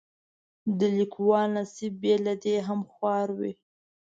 [0.77, 3.53] د لیکوالو نصیب بې له دې هم خوار وي.